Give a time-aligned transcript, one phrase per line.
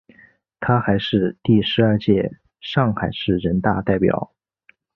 [0.59, 4.33] 她还是第十二届上海市人大代表。